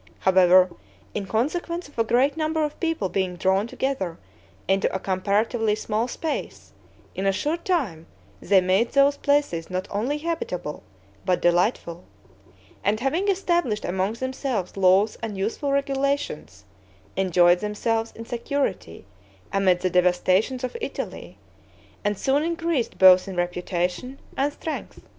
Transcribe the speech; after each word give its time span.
However, 0.21 0.71
in 1.13 1.27
consequence 1.27 1.87
of 1.87 1.99
a 1.99 2.03
great 2.03 2.35
number 2.35 2.63
of 2.63 2.79
people 2.79 3.07
being 3.07 3.35
drawn 3.35 3.67
together 3.67 4.17
into 4.67 4.91
a 4.91 4.97
comparatively 4.97 5.75
small 5.75 6.07
space, 6.07 6.71
in 7.13 7.27
a 7.27 7.31
short 7.31 7.63
time 7.63 8.07
they 8.41 8.61
made 8.61 8.93
those 8.93 9.15
places 9.17 9.69
not 9.69 9.87
only 9.91 10.17
habitable, 10.17 10.81
but 11.23 11.39
delightful; 11.39 12.03
and 12.83 12.99
having 12.99 13.27
established 13.27 13.85
among 13.85 14.13
themselves 14.13 14.75
laws 14.75 15.19
and 15.21 15.37
useful 15.37 15.71
regulations, 15.71 16.65
enjoyed 17.15 17.59
themselves 17.59 18.11
in 18.15 18.25
security 18.25 19.05
amid 19.53 19.81
the 19.81 19.89
devastations 19.91 20.63
of 20.63 20.75
Italy, 20.81 21.37
and 22.03 22.17
soon 22.17 22.41
increased 22.41 22.97
both 22.97 23.27
in 23.27 23.35
reputation 23.35 24.19
and 24.35 24.51
strength. 24.51 25.01